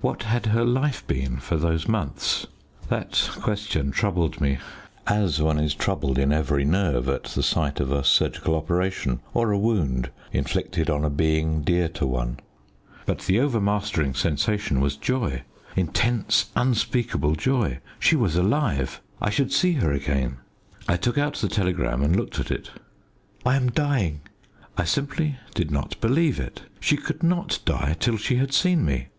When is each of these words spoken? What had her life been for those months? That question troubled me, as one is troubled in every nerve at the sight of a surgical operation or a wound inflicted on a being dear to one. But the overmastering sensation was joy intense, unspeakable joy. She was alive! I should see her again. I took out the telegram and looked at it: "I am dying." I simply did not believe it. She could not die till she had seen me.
What 0.00 0.22
had 0.22 0.46
her 0.56 0.64
life 0.64 1.06
been 1.06 1.36
for 1.36 1.58
those 1.58 1.86
months? 1.86 2.46
That 2.88 3.28
question 3.42 3.90
troubled 3.90 4.40
me, 4.40 4.56
as 5.06 5.42
one 5.42 5.58
is 5.58 5.74
troubled 5.74 6.16
in 6.16 6.32
every 6.32 6.64
nerve 6.64 7.10
at 7.10 7.24
the 7.24 7.42
sight 7.42 7.78
of 7.78 7.92
a 7.92 8.02
surgical 8.02 8.54
operation 8.56 9.20
or 9.34 9.52
a 9.52 9.58
wound 9.58 10.08
inflicted 10.32 10.88
on 10.88 11.04
a 11.04 11.10
being 11.10 11.60
dear 11.60 11.90
to 11.90 12.06
one. 12.06 12.40
But 13.04 13.18
the 13.18 13.38
overmastering 13.40 14.14
sensation 14.14 14.80
was 14.80 14.96
joy 14.96 15.42
intense, 15.76 16.46
unspeakable 16.56 17.34
joy. 17.36 17.80
She 17.98 18.16
was 18.16 18.36
alive! 18.36 19.02
I 19.20 19.28
should 19.28 19.52
see 19.52 19.72
her 19.74 19.92
again. 19.92 20.38
I 20.88 20.96
took 20.96 21.18
out 21.18 21.34
the 21.34 21.48
telegram 21.50 22.02
and 22.02 22.16
looked 22.16 22.40
at 22.40 22.50
it: 22.50 22.70
"I 23.44 23.56
am 23.56 23.68
dying." 23.70 24.22
I 24.78 24.84
simply 24.84 25.36
did 25.54 25.70
not 25.70 26.00
believe 26.00 26.40
it. 26.40 26.62
She 26.80 26.96
could 26.96 27.22
not 27.22 27.58
die 27.66 27.94
till 28.00 28.16
she 28.16 28.36
had 28.36 28.54
seen 28.54 28.86
me. 28.86 29.08